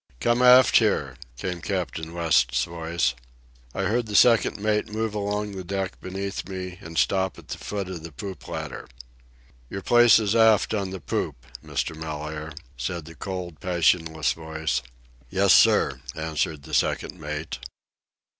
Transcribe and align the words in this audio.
"Come 0.19 0.41
aft 0.41 0.77
here," 0.77 1.15
came 1.37 1.61
Captain 1.61 2.11
West's 2.15 2.63
voice. 2.65 3.13
I 3.75 3.83
heard 3.83 4.07
the 4.07 4.15
second 4.15 4.57
mate 4.59 4.91
move 4.91 5.13
along 5.13 5.51
the 5.51 5.63
deck 5.63 5.99
beneath 6.01 6.49
me 6.49 6.79
and 6.81 6.97
stop 6.97 7.37
at 7.37 7.49
the 7.49 7.59
foot 7.59 7.87
of 7.87 8.01
the 8.01 8.11
poop 8.11 8.47
ladder. 8.47 8.89
"Your 9.69 9.83
place 9.83 10.17
is 10.17 10.35
aft 10.35 10.73
on 10.73 10.89
the 10.89 10.99
poop, 10.99 11.45
Mr. 11.63 11.95
Mellaire," 11.95 12.51
said 12.77 13.05
the 13.05 13.13
cold, 13.13 13.59
passionless 13.59 14.33
voice. 14.33 14.81
"Yes, 15.29 15.53
sir," 15.53 16.01
answered 16.15 16.63
the 16.63 16.73
second 16.73 17.19
mate. 17.19 17.59